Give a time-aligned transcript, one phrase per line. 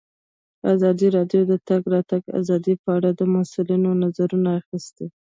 [0.73, 5.07] ازادي راډیو د د تګ راتګ ازادي په اړه د مسؤلینو نظرونه اخیستي.